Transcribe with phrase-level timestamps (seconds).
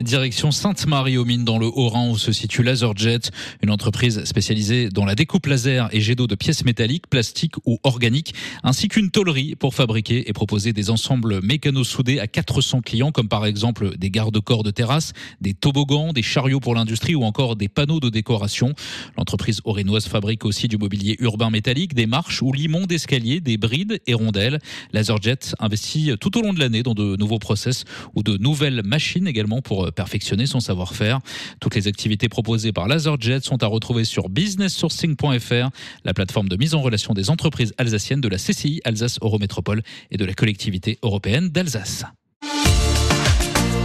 [0.00, 3.30] Direction Sainte-Marie aux Mines dans le Haut-Rhin où se situe LaserJet,
[3.62, 7.78] une entreprise spécialisée dans la découpe laser et jet d'eau de pièces métalliques, plastiques ou
[7.82, 8.32] organiques,
[8.62, 13.44] ainsi qu'une tôlerie pour fabriquer et proposer des ensembles mécano-soudés à 400 clients comme par
[13.44, 18.00] exemple des garde-corps de terrasse, des toboggans, des chariots pour l'industrie ou encore des panneaux
[18.00, 18.74] de décoration.
[19.16, 24.00] L'entreprise orinoise fabrique aussi du mobilier urbain métallique, des marches ou limons d'escalier, des brides
[24.06, 24.60] et rondelles.
[24.92, 27.84] LaserJet investit tout au long de l'année dans de nouveaux process
[28.14, 31.20] ou de nouvelles machines également pour perfectionner son savoir-faire.
[31.60, 35.70] Toutes les activités proposées par LaserJet sont à retrouver sur businesssourcing.fr,
[36.04, 40.16] la plateforme de mise en relation des entreprises alsaciennes de la CCI Alsace Eurométropole et
[40.16, 42.04] de la collectivité européenne d'Alsace.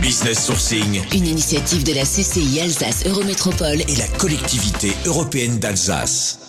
[0.00, 6.43] Business Sourcing, une initiative de la CCI Alsace Eurométropole et la collectivité européenne d'Alsace.